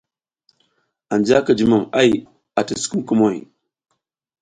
[1.13, 2.09] Anja ki jumom ay
[2.59, 3.37] ati sukumuŋ kumoy.